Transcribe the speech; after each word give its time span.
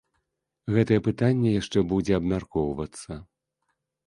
Гэтае 0.75 0.97
пытанне 1.07 1.51
яшчэ 1.61 1.83
будзе 1.93 2.13
абмяркоўвацца. 2.19 3.21